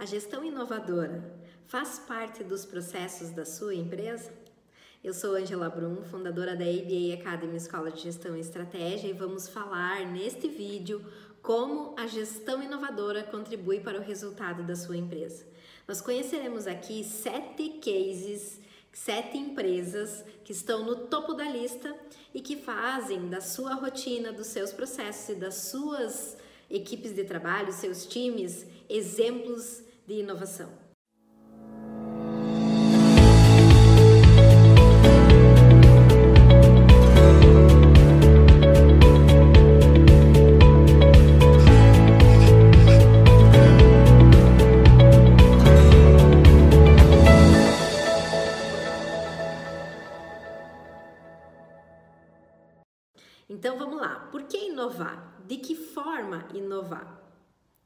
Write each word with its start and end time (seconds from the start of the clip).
A 0.00 0.06
gestão 0.06 0.44
inovadora 0.44 1.24
faz 1.66 1.98
parte 1.98 2.44
dos 2.44 2.64
processos 2.64 3.30
da 3.30 3.44
sua 3.44 3.74
empresa? 3.74 4.32
Eu 5.02 5.12
sou 5.12 5.34
Angela 5.34 5.68
Brum, 5.68 6.04
fundadora 6.04 6.54
da 6.54 6.64
ABA 6.64 7.14
Academy 7.20 7.56
Escola 7.56 7.90
de 7.90 8.02
Gestão 8.02 8.36
e 8.36 8.40
Estratégia, 8.40 9.08
e 9.08 9.12
vamos 9.12 9.48
falar 9.48 10.06
neste 10.06 10.46
vídeo 10.46 11.04
como 11.42 11.96
a 11.98 12.06
gestão 12.06 12.62
inovadora 12.62 13.24
contribui 13.24 13.80
para 13.80 13.98
o 13.98 14.02
resultado 14.02 14.62
da 14.62 14.76
sua 14.76 14.96
empresa. 14.96 15.44
Nós 15.88 16.00
conheceremos 16.00 16.68
aqui 16.68 17.02
sete 17.02 17.80
cases, 17.80 18.60
sete 18.92 19.36
empresas 19.36 20.24
que 20.44 20.52
estão 20.52 20.84
no 20.84 20.94
topo 21.08 21.34
da 21.34 21.50
lista 21.50 21.92
e 22.32 22.40
que 22.40 22.54
fazem 22.54 23.28
da 23.28 23.40
sua 23.40 23.74
rotina, 23.74 24.32
dos 24.32 24.46
seus 24.46 24.72
processos 24.72 25.30
e 25.30 25.34
das 25.34 25.56
suas 25.56 26.36
equipes 26.70 27.12
de 27.12 27.24
trabalho, 27.24 27.72
seus 27.72 28.06
times, 28.06 28.64
exemplos 28.88 29.87
de 30.08 30.20
inovação. 30.20 30.87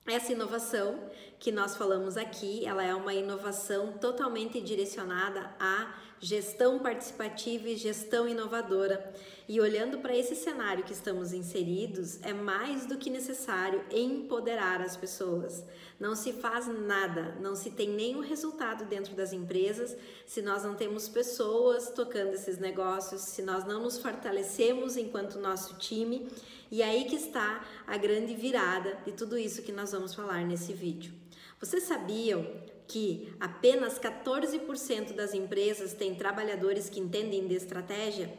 Essa 0.07 0.33
inovação 0.33 0.99
que 1.39 1.53
nós 1.53 1.77
falamos 1.77 2.17
aqui, 2.17 2.67
ela 2.67 2.83
é 2.83 2.93
uma 2.95 3.15
inovação 3.15 3.93
totalmente 3.99 4.61
direcionada 4.61 5.55
à 5.61 5.95
gestão 6.23 6.79
participativa 6.79 7.69
e 7.69 7.77
gestão 7.77 8.29
inovadora. 8.29 9.13
E 9.49 9.61
olhando 9.61 9.99
para 9.99 10.17
esse 10.17 10.37
cenário 10.37 10.85
que 10.85 10.93
estamos 10.93 11.33
inseridos, 11.33 12.23
é 12.23 12.33
mais 12.33 12.87
do 12.87 12.97
que 12.97 13.11
necessário 13.11 13.85
empoderar 13.91 14.81
as 14.81 14.97
pessoas. 14.97 15.65
Não 15.99 16.15
se 16.15 16.33
faz 16.33 16.69
nada, 16.69 17.37
não 17.41 17.57
se 17.57 17.73
tem 17.73 17.89
nenhum 17.89 18.21
resultado 18.21 18.85
dentro 18.85 19.15
das 19.17 19.33
empresas 19.33 19.97
se 20.25 20.41
nós 20.41 20.63
não 20.63 20.77
temos 20.77 21.09
pessoas 21.09 21.91
tocando 21.91 22.35
esses 22.35 22.57
negócios, 22.57 23.23
se 23.23 23.43
nós 23.43 23.65
não 23.65 23.83
nos 23.83 23.99
fortalecemos 23.99 24.97
enquanto 24.97 25.41
nosso 25.41 25.77
time 25.77 26.29
e 26.71 26.83
aí 26.83 27.05
que 27.05 27.17
está 27.17 27.65
a 27.87 27.97
grande 27.97 28.35
virada 28.35 28.97
de 29.05 29.13
tudo 29.13 29.37
isso 29.37 29.63
que 29.63 29.73
nós 29.73 29.91
vamos 29.91 30.15
falar 30.15 30.47
nesse 30.47 30.73
vídeo. 30.73 31.13
Vocês 31.61 31.83
sabiam 31.83 32.47
que 32.87 33.35
apenas 33.41 33.99
14% 33.99 35.15
das 35.15 35.35
empresas 35.35 35.93
têm 35.93 36.15
trabalhadores 36.15 36.89
que 36.89 37.01
entendem 37.01 37.47
de 37.47 37.55
estratégia, 37.55 38.33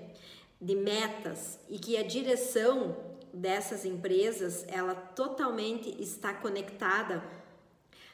de 0.59 0.75
metas 0.75 1.59
e 1.69 1.77
que 1.77 1.97
a 1.97 2.03
direção 2.03 2.95
dessas 3.33 3.83
empresas, 3.83 4.65
ela 4.67 4.93
totalmente 4.93 5.89
está 6.01 6.33
conectada 6.33 7.23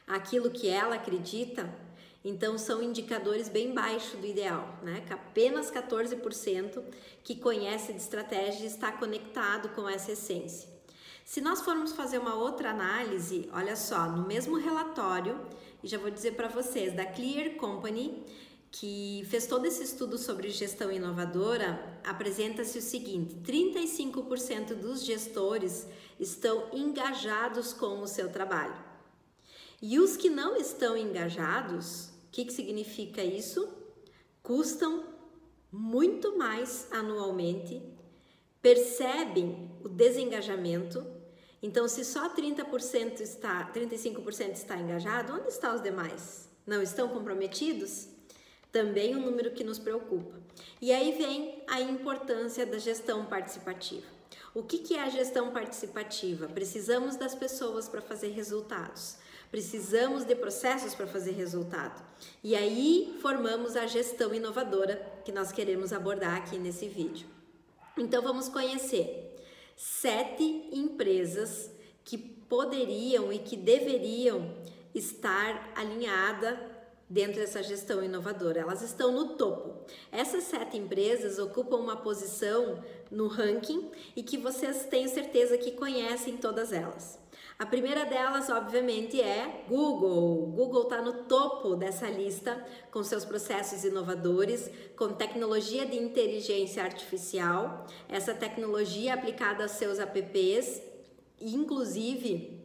àquilo 0.06 0.50
que 0.50 0.68
ela 0.68 0.94
acredita 0.94 1.68
então 2.24 2.58
são 2.58 2.82
indicadores 2.82 3.48
bem 3.48 3.72
baixos 3.72 4.20
do 4.20 4.26
ideal, 4.26 4.78
né? 4.82 5.02
Que 5.06 5.12
apenas 5.12 5.70
14% 5.70 6.82
que 7.24 7.34
conhece 7.34 7.92
de 7.92 7.98
estratégia 7.98 8.66
está 8.66 8.92
conectado 8.92 9.70
com 9.70 9.88
essa 9.88 10.12
essência. 10.12 10.68
Se 11.30 11.40
nós 11.40 11.60
formos 11.60 11.92
fazer 11.92 12.18
uma 12.18 12.34
outra 12.34 12.70
análise, 12.70 13.48
olha 13.52 13.76
só, 13.76 14.10
no 14.10 14.26
mesmo 14.26 14.56
relatório, 14.56 15.40
e 15.80 15.86
já 15.86 15.96
vou 15.96 16.10
dizer 16.10 16.32
para 16.32 16.48
vocês, 16.48 16.92
da 16.92 17.06
Clear 17.06 17.54
Company, 17.54 18.24
que 18.68 19.24
fez 19.30 19.46
todo 19.46 19.64
esse 19.64 19.84
estudo 19.84 20.18
sobre 20.18 20.50
gestão 20.50 20.90
inovadora, 20.90 22.00
apresenta-se 22.02 22.78
o 22.78 22.82
seguinte: 22.82 23.36
35% 23.44 24.74
dos 24.74 25.04
gestores 25.04 25.86
estão 26.18 26.68
engajados 26.72 27.72
com 27.72 28.00
o 28.00 28.08
seu 28.08 28.28
trabalho. 28.32 28.74
E 29.80 30.00
os 30.00 30.16
que 30.16 30.28
não 30.28 30.56
estão 30.56 30.96
engajados, 30.96 32.06
o 32.08 32.32
que, 32.32 32.44
que 32.44 32.52
significa 32.52 33.22
isso? 33.22 33.68
Custam 34.42 35.04
muito 35.70 36.36
mais 36.36 36.88
anualmente, 36.90 37.80
percebem 38.60 39.70
o 39.84 39.88
desengajamento. 39.88 41.19
Então, 41.62 41.86
se 41.86 42.04
só 42.04 42.34
30% 42.34 43.20
está, 43.20 43.70
35% 43.72 44.52
está 44.52 44.76
engajado, 44.76 45.34
onde 45.34 45.48
estão 45.48 45.74
os 45.74 45.82
demais? 45.82 46.48
Não 46.66 46.82
estão 46.82 47.08
comprometidos? 47.08 48.08
Também 48.72 49.14
um 49.14 49.20
número 49.20 49.50
que 49.50 49.64
nos 49.64 49.78
preocupa. 49.78 50.40
E 50.80 50.92
aí 50.92 51.12
vem 51.12 51.62
a 51.68 51.80
importância 51.80 52.64
da 52.64 52.78
gestão 52.78 53.26
participativa. 53.26 54.06
O 54.54 54.62
que, 54.62 54.78
que 54.78 54.94
é 54.94 55.02
a 55.02 55.08
gestão 55.08 55.50
participativa? 55.50 56.48
Precisamos 56.48 57.16
das 57.16 57.34
pessoas 57.34 57.88
para 57.88 58.00
fazer 58.00 58.28
resultados. 58.28 59.16
Precisamos 59.50 60.24
de 60.24 60.34
processos 60.34 60.94
para 60.94 61.06
fazer 61.06 61.32
resultado. 61.32 62.02
E 62.42 62.54
aí 62.54 63.16
formamos 63.20 63.76
a 63.76 63.86
gestão 63.86 64.32
inovadora 64.32 64.96
que 65.24 65.32
nós 65.32 65.52
queremos 65.52 65.92
abordar 65.92 66.36
aqui 66.36 66.58
nesse 66.58 66.88
vídeo. 66.88 67.28
Então 67.98 68.22
vamos 68.22 68.48
conhecer 68.48 69.29
sete 69.80 70.68
empresas 70.74 71.70
que 72.04 72.18
poderiam 72.18 73.32
e 73.32 73.38
que 73.38 73.56
deveriam 73.56 74.54
estar 74.94 75.72
alinhada 75.74 76.60
dentro 77.08 77.40
dessa 77.40 77.62
gestão 77.62 78.04
inovadora. 78.04 78.60
Elas 78.60 78.82
estão 78.82 79.10
no 79.10 79.36
topo. 79.36 79.86
Essas 80.12 80.44
sete 80.44 80.76
empresas 80.76 81.38
ocupam 81.38 81.76
uma 81.76 81.96
posição 81.96 82.84
no 83.10 83.26
ranking 83.26 83.90
e 84.14 84.22
que 84.22 84.36
vocês 84.36 84.84
têm 84.84 85.08
certeza 85.08 85.56
que 85.56 85.72
conhecem 85.72 86.36
todas 86.36 86.74
elas. 86.74 87.19
A 87.60 87.66
primeira 87.66 88.06
delas, 88.06 88.48
obviamente, 88.48 89.20
é 89.20 89.66
Google. 89.68 90.46
Google 90.46 90.84
está 90.84 91.02
no 91.02 91.24
topo 91.24 91.76
dessa 91.76 92.08
lista 92.08 92.66
com 92.90 93.04
seus 93.04 93.22
processos 93.22 93.84
inovadores, 93.84 94.70
com 94.96 95.12
tecnologia 95.12 95.84
de 95.84 95.94
inteligência 95.94 96.82
artificial, 96.82 97.86
essa 98.08 98.32
tecnologia 98.32 99.12
aplicada 99.12 99.64
aos 99.64 99.72
seus 99.72 99.98
apps, 99.98 100.80
inclusive 101.38 102.58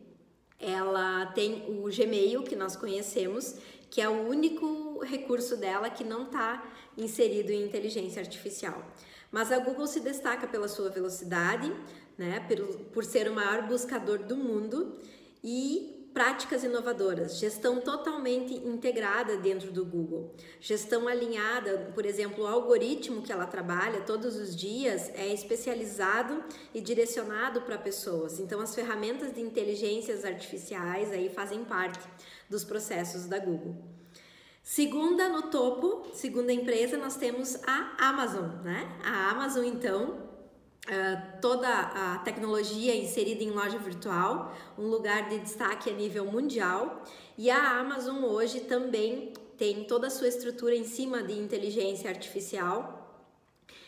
ela 0.58 1.26
tem 1.26 1.66
o 1.68 1.90
Gmail 1.94 2.44
que 2.44 2.56
nós 2.56 2.78
conhecemos, 2.78 3.58
que 3.90 4.00
é 4.00 4.08
o 4.08 4.30
único 4.30 5.04
recurso 5.04 5.58
dela 5.58 5.90
que 5.90 6.06
não 6.06 6.24
está 6.24 6.64
inserido 6.98 7.52
em 7.52 7.66
inteligência 7.66 8.22
artificial. 8.22 8.82
Mas 9.30 9.52
a 9.52 9.60
Google 9.60 9.88
se 9.88 10.00
destaca 10.00 10.48
pela 10.48 10.70
sua 10.70 10.90
velocidade, 10.90 11.70
né, 12.18 12.40
por, 12.48 12.78
por 12.88 13.04
ser 13.04 13.30
o 13.30 13.34
maior 13.34 13.68
buscador 13.68 14.20
do 14.20 14.36
mundo 14.36 14.98
e 15.44 15.96
práticas 16.16 16.64
inovadoras, 16.64 17.38
gestão 17.38 17.82
totalmente 17.82 18.54
integrada 18.54 19.36
dentro 19.36 19.70
do 19.70 19.84
Google, 19.84 20.34
gestão 20.62 21.10
alinhada, 21.10 21.92
por 21.94 22.06
exemplo, 22.06 22.46
o 22.46 22.48
algoritmo 22.48 23.22
que 23.22 23.34
ela 23.34 23.46
trabalha 23.46 24.00
todos 24.00 24.38
os 24.38 24.56
dias 24.56 25.12
é 25.14 25.28
especializado 25.34 26.42
e 26.74 26.80
direcionado 26.80 27.64
para 27.64 27.78
pessoas. 27.78 28.40
Então, 28.40 28.62
as 28.62 28.74
ferramentas 28.74 29.34
de 29.34 29.42
inteligências 29.42 30.24
artificiais 30.24 31.12
aí 31.12 31.30
fazem 31.30 31.66
parte 31.66 32.08
dos 32.50 32.64
processos 32.64 33.26
da 33.26 33.38
Google. 33.38 33.76
Segunda 34.64 35.28
no 35.28 35.44
topo, 35.44 36.08
segunda 36.14 36.54
empresa, 36.54 36.96
nós 36.96 37.18
temos 37.18 37.58
a 37.68 37.94
Amazon, 38.00 38.64
né? 38.64 38.98
A 39.04 39.32
Amazon, 39.32 39.66
então, 39.66 40.25
Uh, 40.86 41.42
toda 41.42 41.68
a 41.68 42.20
tecnologia 42.20 42.96
inserida 42.96 43.44
em 43.44 43.50
loja 43.50 43.80
virtual, 43.80 44.56
um 44.78 44.86
lugar 44.88 45.30
de 45.30 45.40
destaque 45.40 45.90
a 45.90 45.94
nível 45.94 46.26
mundial. 46.26 47.04
E 47.36 47.50
a 47.50 47.80
Amazon 47.80 48.24
hoje 48.24 48.62
também 48.62 49.34
tem 49.58 49.84
toda 49.86 50.08
a 50.08 50.10
sua 50.12 50.28
estrutura 50.28 50.76
em 50.76 50.84
cima 50.84 51.24
de 51.24 51.34
inteligência 51.34 52.08
artificial. 52.08 53.02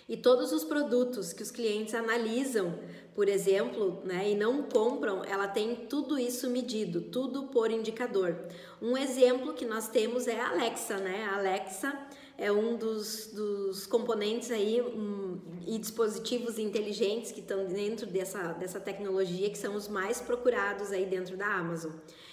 E 0.10 0.16
todos 0.16 0.54
os 0.54 0.64
produtos 0.64 1.34
que 1.34 1.44
os 1.44 1.52
clientes 1.52 1.94
analisam, 1.94 2.80
por 3.14 3.28
exemplo, 3.28 4.02
né, 4.06 4.32
e 4.32 4.36
não 4.36 4.64
compram, 4.64 5.24
ela 5.24 5.48
tem 5.48 5.76
tudo 5.76 6.18
isso 6.18 6.50
medido, 6.50 7.02
tudo 7.02 7.44
por 7.48 7.70
indicador. 7.70 8.38
Um 8.82 8.98
exemplo 8.98 9.54
que 9.54 9.66
nós 9.66 9.90
temos 9.90 10.26
é 10.26 10.40
a 10.40 10.50
Alexa, 10.50 10.98
né? 10.98 11.28
A 11.30 11.36
Alexa 11.36 11.94
é 12.38 12.52
um 12.52 12.78
dos, 12.78 13.28
dos 13.28 13.88
componentes 13.88 14.52
aí 14.52 14.82
um, 14.82 15.40
e 15.66 15.78
dispositivos 15.80 16.60
inteligentes 16.60 17.32
que 17.32 17.40
estão 17.40 17.66
dentro 17.66 18.06
dessa, 18.06 18.54
dessa 18.54 18.80
tecnologia 18.80 19.50
que 19.50 19.58
são 19.58 19.76
os 19.76 19.88
mais 19.88 20.22
procurados 20.22 20.92
aí 20.92 21.06
dentro 21.06 21.36
da 21.36 21.48
Amazon. 21.48 21.92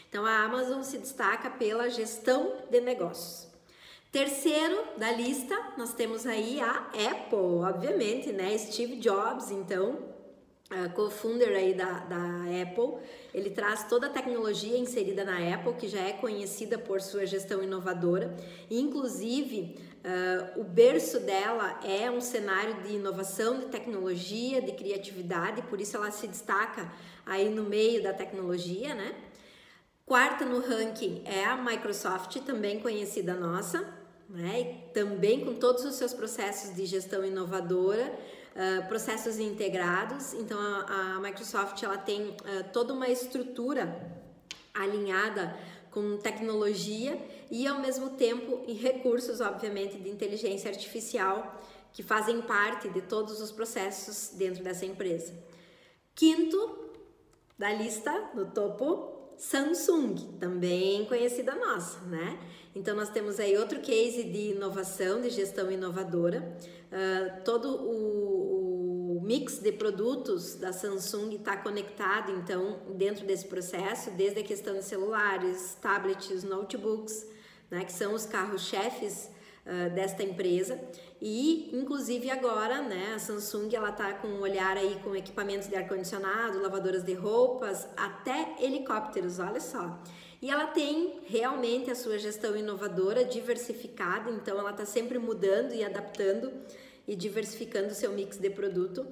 Então 0.08 0.26
a 0.26 0.44
Amazon 0.44 0.82
se 0.82 0.98
destaca 0.98 1.50
pela 1.50 1.88
gestão 1.88 2.52
de 2.70 2.80
negócios. 2.80 3.48
Terceiro 4.12 4.80
da 4.96 5.10
lista, 5.10 5.58
nós 5.76 5.92
temos 5.92 6.24
aí 6.24 6.60
a 6.60 6.86
Apple, 7.10 7.64
obviamente, 7.64 8.30
né? 8.30 8.56
Steve 8.56 8.94
Jobs, 8.94 9.50
então, 9.50 9.98
co-founder 10.94 11.56
aí 11.56 11.74
da, 11.74 11.98
da 12.00 12.44
Apple. 12.62 13.00
Ele 13.34 13.50
traz 13.50 13.88
toda 13.88 14.06
a 14.06 14.10
tecnologia 14.10 14.78
inserida 14.78 15.24
na 15.24 15.54
Apple, 15.54 15.74
que 15.74 15.88
já 15.88 16.00
é 16.00 16.12
conhecida 16.12 16.78
por 16.78 17.00
sua 17.00 17.26
gestão 17.26 17.60
inovadora. 17.60 18.36
Inclusive, 18.70 19.76
uh, 20.04 20.60
o 20.60 20.64
berço 20.64 21.20
dela 21.20 21.80
é 21.82 22.10
um 22.10 22.20
cenário 22.20 22.82
de 22.82 22.94
inovação, 22.94 23.58
de 23.58 23.66
tecnologia, 23.66 24.60
de 24.60 24.72
criatividade, 24.72 25.62
por 25.62 25.80
isso 25.80 25.96
ela 25.96 26.10
se 26.10 26.26
destaca 26.26 26.92
aí 27.24 27.48
no 27.48 27.64
meio 27.64 28.02
da 28.02 28.12
tecnologia, 28.12 28.94
né? 28.94 29.14
Quarta 30.06 30.44
no 30.44 30.60
ranking 30.60 31.22
é 31.24 31.44
a 31.46 31.56
Microsoft, 31.56 32.36
também 32.42 32.78
conhecida 32.80 33.34
nossa, 33.34 33.88
né? 34.28 34.60
E 34.60 34.92
também 34.92 35.44
com 35.44 35.54
todos 35.54 35.84
os 35.84 35.94
seus 35.94 36.12
processos 36.12 36.74
de 36.74 36.84
gestão 36.84 37.24
inovadora, 37.24 38.12
uh, 38.54 38.86
processos 38.86 39.38
integrados. 39.38 40.34
Então 40.34 40.58
a, 40.60 41.14
a, 41.16 41.20
Microsoft 41.20 41.82
ela 41.82 41.96
tem 41.96 42.28
uh, 42.28 42.36
toda 42.72 42.92
uma 42.92 43.08
estrutura 43.08 44.22
alinhada 44.74 45.56
com 45.94 46.16
tecnologia 46.16 47.16
e 47.48 47.68
ao 47.68 47.80
mesmo 47.80 48.10
tempo 48.10 48.64
em 48.66 48.74
recursos, 48.74 49.40
obviamente, 49.40 49.96
de 49.96 50.10
inteligência 50.10 50.68
artificial 50.68 51.62
que 51.92 52.02
fazem 52.02 52.42
parte 52.42 52.88
de 52.88 53.00
todos 53.00 53.40
os 53.40 53.52
processos 53.52 54.36
dentro 54.36 54.64
dessa 54.64 54.84
empresa. 54.84 55.32
Quinto 56.12 56.90
da 57.56 57.72
lista, 57.72 58.30
no 58.34 58.46
topo, 58.46 59.14
Samsung, 59.38 60.16
também 60.40 61.04
conhecida 61.06 61.54
nossa, 61.54 62.00
né? 62.00 62.40
Então 62.74 62.96
nós 62.96 63.10
temos 63.10 63.38
aí 63.38 63.56
outro 63.56 63.80
case 63.80 64.24
de 64.24 64.52
inovação, 64.52 65.20
de 65.20 65.30
gestão 65.30 65.70
inovadora. 65.70 66.56
Uh, 66.90 67.44
todo 67.44 67.68
o, 67.68 68.23
mix 69.24 69.58
de 69.58 69.72
produtos 69.72 70.54
da 70.54 70.72
Samsung 70.72 71.34
está 71.36 71.56
conectado, 71.56 72.30
então, 72.32 72.78
dentro 72.90 73.24
desse 73.26 73.46
processo, 73.46 74.10
desde 74.10 74.40
a 74.40 74.42
questão 74.42 74.74
de 74.74 74.84
celulares, 74.84 75.76
tablets, 75.80 76.44
notebooks, 76.44 77.26
né, 77.70 77.84
que 77.84 77.92
são 77.92 78.12
os 78.12 78.26
carros-chefes 78.26 79.30
uh, 79.64 79.94
desta 79.94 80.22
empresa. 80.22 80.78
E, 81.22 81.70
inclusive, 81.72 82.30
agora, 82.30 82.82
né, 82.82 83.14
a 83.16 83.18
Samsung 83.18 83.74
ela 83.74 83.90
tá 83.90 84.12
com 84.12 84.28
um 84.28 84.40
olhar 84.40 84.76
aí 84.76 85.00
com 85.02 85.16
equipamentos 85.16 85.68
de 85.68 85.74
ar-condicionado, 85.74 86.60
lavadoras 86.60 87.02
de 87.02 87.14
roupas, 87.14 87.88
até 87.96 88.56
helicópteros, 88.60 89.38
olha 89.38 89.60
só. 89.60 89.98
E 90.42 90.50
ela 90.50 90.66
tem 90.66 91.20
realmente 91.24 91.90
a 91.90 91.94
sua 91.94 92.18
gestão 92.18 92.54
inovadora, 92.54 93.24
diversificada, 93.24 94.30
então 94.30 94.58
ela 94.58 94.72
está 94.72 94.84
sempre 94.84 95.18
mudando 95.18 95.72
e 95.72 95.82
adaptando 95.82 96.52
e 97.06 97.14
diversificando 97.14 97.88
o 97.88 97.94
seu 97.94 98.12
mix 98.12 98.36
de 98.38 98.50
produto. 98.50 99.06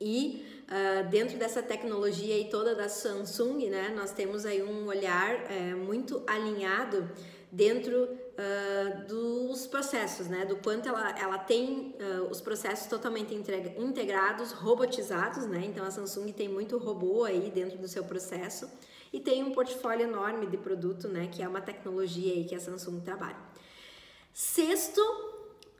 E 0.00 0.46
uh, 0.66 1.08
dentro 1.10 1.36
dessa 1.36 1.62
tecnologia 1.62 2.38
e 2.38 2.48
toda 2.48 2.74
da 2.74 2.88
Samsung, 2.88 3.68
né, 3.68 3.92
nós 3.94 4.12
temos 4.12 4.46
aí 4.46 4.62
um 4.62 4.86
olhar 4.86 5.50
é, 5.50 5.74
muito 5.74 6.22
alinhado 6.26 7.10
dentro 7.52 8.04
uh, 8.04 9.06
dos 9.06 9.66
processos, 9.66 10.28
né? 10.28 10.44
Do 10.44 10.56
quanto 10.56 10.88
ela, 10.88 11.18
ela 11.18 11.38
tem 11.38 11.96
uh, 11.98 12.30
os 12.30 12.40
processos 12.40 12.86
totalmente 12.86 13.34
integrados, 13.34 14.52
robotizados, 14.52 15.46
né? 15.46 15.64
Então 15.66 15.84
a 15.84 15.90
Samsung 15.90 16.32
tem 16.32 16.48
muito 16.48 16.78
robô 16.78 17.24
aí 17.24 17.50
dentro 17.50 17.76
do 17.78 17.88
seu 17.88 18.04
processo 18.04 18.70
e 19.12 19.18
tem 19.18 19.42
um 19.42 19.52
portfólio 19.52 20.06
enorme 20.06 20.46
de 20.46 20.56
produto, 20.56 21.08
né? 21.08 21.28
Que 21.30 21.42
é 21.42 21.48
uma 21.48 21.60
tecnologia 21.60 22.32
aí 22.32 22.44
que 22.44 22.54
a 22.54 22.60
Samsung 22.60 23.00
trabalha. 23.00 23.38
Sexto, 24.32 25.02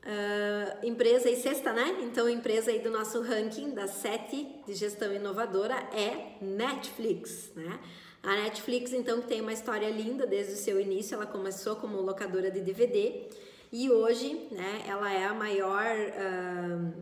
uh, 0.03 0.85
empresa 0.85 1.29
e 1.29 1.35
sexta, 1.35 1.73
né? 1.73 1.99
Então 2.03 2.27
empresa 2.29 2.71
aí 2.71 2.79
do 2.79 2.89
nosso 2.89 3.21
ranking 3.21 3.71
das 3.71 3.91
sete 3.91 4.47
de 4.65 4.73
gestão 4.73 5.13
inovadora 5.13 5.75
é 5.93 6.37
Netflix, 6.41 7.51
né? 7.55 7.79
A 8.23 8.35
Netflix, 8.35 8.93
então, 8.93 9.19
que 9.19 9.27
tem 9.27 9.41
uma 9.41 9.51
história 9.51 9.89
linda 9.89 10.27
desde 10.27 10.53
o 10.53 10.55
seu 10.55 10.79
início, 10.79 11.15
ela 11.15 11.25
começou 11.25 11.75
como 11.77 11.99
locadora 12.01 12.51
de 12.51 12.61
DVD 12.61 13.27
e 13.71 13.89
hoje, 13.89 14.47
né, 14.51 14.83
ela 14.87 15.11
é 15.11 15.25
a 15.25 15.33
maior 15.33 15.85
uh, 15.85 16.93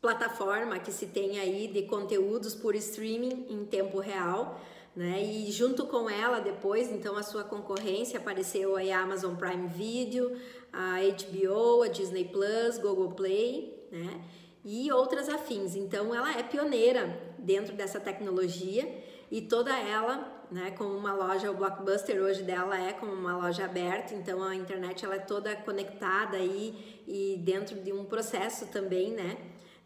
plataforma 0.00 0.78
que 0.78 0.92
se 0.92 1.06
tem 1.06 1.40
aí 1.40 1.66
de 1.66 1.82
conteúdos 1.82 2.54
por 2.54 2.76
streaming 2.76 3.46
em 3.48 3.64
tempo 3.64 3.98
real. 3.98 4.60
Né? 4.94 5.22
E 5.22 5.50
junto 5.50 5.86
com 5.86 6.08
ela, 6.08 6.40
depois, 6.40 6.90
então, 6.90 7.16
a 7.16 7.22
sua 7.22 7.42
concorrência 7.42 8.18
apareceu 8.18 8.76
aí 8.76 8.92
a 8.92 9.00
Amazon 9.00 9.34
Prime 9.34 9.66
Video, 9.66 10.36
a 10.72 10.98
HBO, 11.00 11.82
a 11.82 11.88
Disney 11.88 12.26
Plus, 12.26 12.78
Google 12.78 13.12
Play, 13.12 13.88
né? 13.90 14.20
E 14.64 14.90
outras 14.92 15.28
afins. 15.28 15.74
Então, 15.74 16.14
ela 16.14 16.38
é 16.38 16.42
pioneira 16.42 17.34
dentro 17.38 17.74
dessa 17.74 17.98
tecnologia 17.98 19.02
e 19.30 19.42
toda 19.42 19.76
ela 19.76 20.34
né? 20.50 20.70
Como 20.72 20.96
uma 20.96 21.12
loja, 21.12 21.50
o 21.50 21.54
Blockbuster 21.54 22.22
hoje 22.22 22.42
dela 22.42 22.78
é 22.78 22.92
como 22.92 23.12
uma 23.12 23.36
loja 23.36 23.64
aberta, 23.64 24.14
então 24.14 24.42
a 24.42 24.54
internet 24.54 25.04
ela 25.04 25.16
é 25.16 25.18
toda 25.18 25.54
conectada 25.56 26.36
aí 26.36 27.02
e 27.06 27.40
dentro 27.44 27.80
de 27.80 27.92
um 27.92 28.04
processo 28.04 28.66
também, 28.66 29.10
né? 29.12 29.36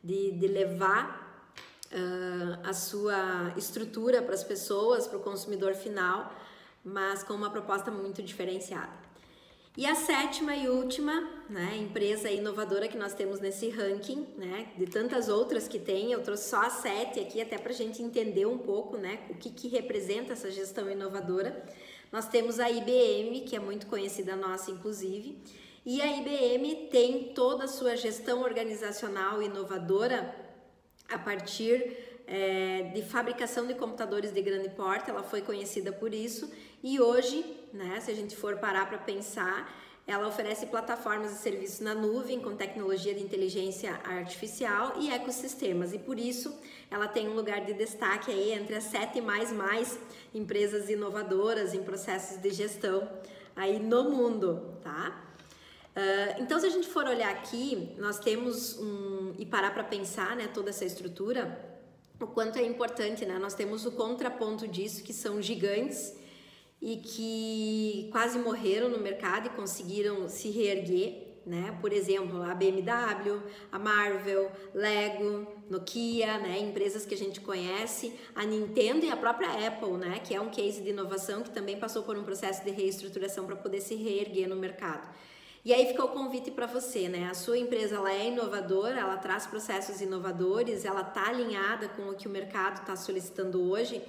De, 0.03 0.33
de 0.33 0.47
levar 0.47 1.28
uh, 1.93 2.69
a 2.69 2.73
sua 2.73 3.53
estrutura 3.57 4.23
para 4.23 4.35
as 4.35 4.45
pessoas, 4.45 5.07
para 5.07 5.19
o 5.19 5.21
consumidor 5.21 5.75
final, 5.75 6.33
mas 6.85 7.23
com 7.23 7.35
uma 7.35 7.51
proposta 7.51 7.91
muito 7.91 8.23
diferenciada. 8.23 9.09
E 9.77 9.87
a 9.87 9.95
sétima 9.95 10.57
e 10.57 10.69
última 10.69 11.21
né, 11.49 11.77
empresa 11.77 12.29
inovadora 12.29 12.89
que 12.89 12.97
nós 12.97 13.15
temos 13.15 13.39
nesse 13.39 13.69
ranking, 13.69 14.27
né, 14.37 14.73
de 14.77 14.87
tantas 14.87 15.29
outras 15.29 15.69
que 15.69 15.79
tem, 15.79 16.11
eu 16.11 16.21
trouxe 16.21 16.49
só 16.49 16.63
a 16.63 16.71
sete 16.71 17.21
aqui 17.21 17.41
até 17.41 17.57
para 17.57 17.71
a 17.71 17.77
gente 17.77 18.03
entender 18.03 18.45
um 18.45 18.59
pouco 18.59 18.97
né, 18.97 19.21
o 19.31 19.35
que, 19.35 19.51
que 19.51 19.69
representa 19.69 20.33
essa 20.33 20.51
gestão 20.51 20.91
inovadora. 20.91 21.65
Nós 22.11 22.27
temos 22.27 22.59
a 22.59 22.69
IBM, 22.69 23.43
que 23.43 23.55
é 23.55 23.61
muito 23.61 23.87
conhecida 23.87 24.35
nossa, 24.35 24.71
inclusive, 24.73 25.39
e 25.87 26.03
a 26.03 26.17
IBM 26.17 26.89
tem 26.91 27.33
toda 27.33 27.65
a 27.65 27.69
sua 27.69 27.95
gestão 27.97 28.43
organizacional 28.43 29.41
inovadora 29.41 30.48
a 31.11 31.19
partir 31.19 31.97
é, 32.27 32.91
de 32.95 33.03
fabricação 33.03 33.67
de 33.67 33.75
computadores 33.75 34.33
de 34.33 34.43
grande 34.43 34.69
porte, 34.71 35.11
ela 35.11 35.23
foi 35.23 35.41
conhecida 35.41 35.91
por 35.93 36.13
isso, 36.13 36.51
e 36.83 37.01
hoje, 37.01 37.45
né, 37.73 37.99
se 38.01 38.11
a 38.11 38.15
gente 38.15 38.37
for 38.37 38.57
parar 38.59 38.87
para 38.87 38.99
pensar, 38.99 39.75
ela 40.07 40.27
oferece 40.27 40.67
plataformas 40.67 41.33
e 41.33 41.37
serviços 41.37 41.81
na 41.81 41.95
nuvem 41.95 42.41
com 42.41 42.57
tecnologia 42.57 43.15
de 43.15 43.23
inteligência 43.23 43.93
artificial 44.05 44.95
e 44.99 45.11
ecossistemas, 45.11 45.93
e 45.93 45.99
por 45.99 46.19
isso 46.19 46.59
ela 46.91 47.07
tem 47.07 47.29
um 47.29 47.35
lugar 47.35 47.65
de 47.65 47.75
destaque 47.75 48.31
aí 48.31 48.53
entre 48.53 48.75
as 48.75 48.85
sete 48.85 49.21
mais 49.21 49.53
mais 49.53 49.99
empresas 50.35 50.89
inovadoras 50.89 51.75
em 51.75 51.83
processos 51.83 52.41
de 52.41 52.51
gestão 52.51 53.07
aí 53.55 53.79
no 53.79 54.05
mundo, 54.05 54.79
tá? 54.83 55.25
Uh, 55.99 56.41
então, 56.41 56.61
se 56.61 56.67
a 56.67 56.71
gente 56.71 56.87
for 56.87 57.07
olhar 57.07 57.29
aqui, 57.29 57.93
nós 57.99 58.21
temos 58.21 58.79
um 58.79 59.35
e 59.37 59.45
parar 59.45 59.73
para 59.73 59.83
pensar, 59.83 60.37
né, 60.37 60.47
toda 60.47 60.71
essa 60.71 60.85
estrutura, 60.85 61.59
o 62.21 62.27
quanto 62.29 62.57
é 62.57 62.63
importante, 62.63 63.27
né? 63.27 63.37
Nós 63.37 63.55
temos 63.55 63.85
o 63.85 63.91
contraponto 63.91 64.69
disso, 64.69 65.03
que 65.03 65.13
são 65.13 65.43
gigantes 65.43 66.17
e 66.81 66.99
que 66.99 68.09
quase 68.13 68.39
morreram 68.39 68.89
no 68.89 68.99
mercado 68.99 69.47
e 69.47 69.51
conseguiram 69.51 70.29
se 70.29 70.51
reerguer, 70.51 71.41
né? 71.45 71.77
Por 71.81 71.93
exemplo, 71.93 72.43
a 72.43 72.55
BMW, 72.55 73.43
a 73.73 73.79
Marvel, 73.79 74.53
Lego, 74.73 75.49
Nokia, 75.69 76.39
né? 76.39 76.61
Empresas 76.61 77.05
que 77.05 77.15
a 77.15 77.19
gente 77.19 77.41
conhece, 77.41 78.13
a 78.37 78.45
Nintendo 78.45 79.05
e 79.05 79.11
a 79.11 79.17
própria 79.17 79.67
Apple, 79.67 79.97
né? 79.97 80.21
Que 80.21 80.33
é 80.33 80.41
um 80.41 80.49
case 80.49 80.81
de 80.81 80.91
inovação 80.91 81.43
que 81.43 81.51
também 81.51 81.77
passou 81.77 82.05
por 82.05 82.17
um 82.17 82.23
processo 82.23 82.65
de 82.65 82.71
reestruturação 82.71 83.47
para 83.47 83.57
poder 83.57 83.81
se 83.81 83.97
reerguer 83.97 84.49
no 84.49 84.55
mercado. 84.55 85.09
E 85.69 85.75
aí 85.75 85.85
fica 85.85 86.03
o 86.03 86.09
convite 86.09 86.51
para 86.51 86.65
você, 86.65 87.11
né? 87.11 87.29
A 87.31 87.35
sua 87.35 87.59
empresa 87.59 87.97
ela 87.97 88.11
é 88.11 88.29
inovadora, 88.29 89.01
ela 89.01 89.19
traz 89.19 89.47
processos 89.47 90.01
inovadores, 90.01 90.87
ela 90.87 91.03
está 91.03 91.29
alinhada 91.29 91.91
com 91.91 92.09
o 92.09 92.15
que 92.15 92.27
o 92.27 92.31
mercado 92.31 92.81
está 92.81 92.97
solicitando 92.97 93.71
hoje. 93.71 94.01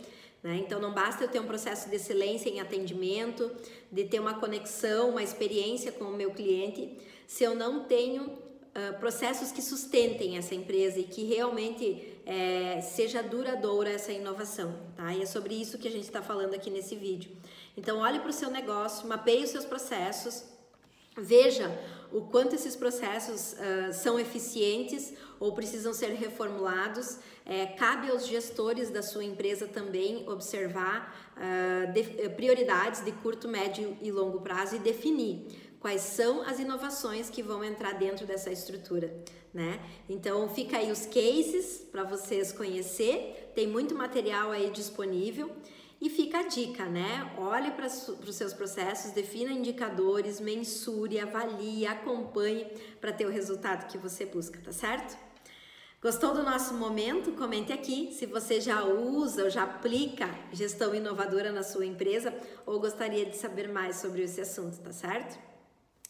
Né? 0.41 0.55
Então 0.55 0.79
não 0.79 0.93
basta 0.93 1.25
eu 1.25 1.27
ter 1.27 1.37
um 1.37 1.45
processo 1.45 1.89
de 1.89 1.97
excelência 1.97 2.49
em 2.49 2.61
atendimento, 2.61 3.51
de 3.91 4.05
ter 4.05 4.21
uma 4.21 4.35
conexão, 4.35 5.09
uma 5.09 5.21
experiência 5.21 5.91
com 5.91 6.05
o 6.05 6.13
meu 6.13 6.31
cliente, 6.31 6.97
se 7.27 7.43
eu 7.43 7.53
não 7.53 7.83
tenho 7.83 8.23
uh, 8.27 8.97
processos 8.97 9.51
que 9.51 9.61
sustentem 9.61 10.37
essa 10.37 10.55
empresa 10.55 10.97
e 10.97 11.03
que 11.03 11.25
realmente 11.25 12.21
é, 12.25 12.79
seja 12.79 13.21
duradoura 13.21 13.89
essa 13.89 14.13
inovação. 14.13 14.79
Tá? 14.95 15.13
E 15.13 15.23
é 15.23 15.25
sobre 15.25 15.55
isso 15.55 15.77
que 15.77 15.89
a 15.89 15.91
gente 15.91 16.05
está 16.05 16.21
falando 16.21 16.53
aqui 16.53 16.69
nesse 16.69 16.95
vídeo. 16.95 17.31
Então 17.75 17.97
olhe 17.97 18.19
para 18.19 18.29
o 18.29 18.33
seu 18.33 18.49
negócio, 18.49 19.05
mapeie 19.05 19.43
os 19.43 19.49
seus 19.49 19.65
processos, 19.65 20.57
Veja 21.21 21.69
o 22.11 22.21
quanto 22.21 22.55
esses 22.55 22.75
processos 22.75 23.53
uh, 23.53 23.93
são 23.93 24.19
eficientes 24.19 25.13
ou 25.39 25.53
precisam 25.53 25.93
ser 25.93 26.13
reformulados. 26.13 27.17
É, 27.45 27.65
cabe 27.65 28.09
aos 28.09 28.27
gestores 28.27 28.89
da 28.89 29.01
sua 29.01 29.23
empresa 29.23 29.67
também 29.67 30.27
observar 30.29 31.33
uh, 31.35 31.91
de, 31.93 32.29
prioridades 32.29 33.03
de 33.03 33.11
curto, 33.11 33.47
médio 33.47 33.97
e 34.01 34.11
longo 34.11 34.41
prazo 34.41 34.75
e 34.75 34.79
definir 34.79 35.47
quais 35.79 36.01
são 36.01 36.41
as 36.41 36.59
inovações 36.59 37.29
que 37.29 37.41
vão 37.41 37.63
entrar 37.63 37.93
dentro 37.93 38.25
dessa 38.25 38.51
estrutura, 38.51 39.13
né? 39.53 39.79
Então 40.09 40.49
fica 40.49 40.77
aí 40.77 40.91
os 40.91 41.05
cases 41.05 41.87
para 41.91 42.03
vocês 42.03 42.51
conhecer, 42.51 43.51
tem 43.55 43.65
muito 43.65 43.95
material 43.95 44.51
aí 44.51 44.69
disponível. 44.69 45.49
E 46.01 46.09
fica 46.09 46.39
a 46.39 46.47
dica, 46.47 46.85
né? 46.85 47.29
Olhe 47.37 47.71
para 47.71 47.87
os 47.87 48.35
seus 48.35 48.53
processos, 48.53 49.11
defina 49.11 49.51
indicadores, 49.51 50.39
mensure, 50.39 51.19
avalie, 51.19 51.85
acompanhe 51.85 52.65
para 53.01 53.11
ter 53.11 53.25
o 53.25 53.29
resultado 53.29 53.87
que 53.87 53.97
você 53.97 54.25
busca, 54.25 54.59
tá 54.63 54.71
certo? 54.71 55.17
Gostou 56.01 56.33
do 56.33 56.41
nosso 56.41 56.73
momento? 56.75 57.33
Comente 57.33 57.73
aqui 57.73 58.13
se 58.13 58.25
você 58.25 58.61
já 58.61 58.85
usa 58.85 59.43
ou 59.43 59.49
já 59.49 59.63
aplica 59.63 60.29
gestão 60.53 60.95
inovadora 60.95 61.51
na 61.51 61.63
sua 61.63 61.85
empresa 61.85 62.33
ou 62.65 62.79
gostaria 62.79 63.25
de 63.25 63.35
saber 63.35 63.67
mais 63.67 63.97
sobre 63.97 64.21
esse 64.21 64.39
assunto, 64.39 64.79
tá 64.79 64.93
certo? 64.93 65.37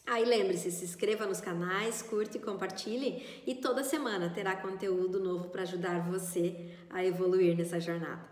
Aí 0.06 0.24
lembre-se, 0.24 0.70
se 0.70 0.84
inscreva 0.84 1.26
nos 1.26 1.40
canais, 1.40 2.02
curte 2.02 2.38
e 2.38 2.40
compartilhe 2.40 3.42
e 3.44 3.56
toda 3.56 3.82
semana 3.82 4.30
terá 4.30 4.54
conteúdo 4.54 5.18
novo 5.18 5.48
para 5.48 5.62
ajudar 5.62 6.08
você 6.08 6.70
a 6.88 7.04
evoluir 7.04 7.56
nessa 7.56 7.80
jornada. 7.80 8.29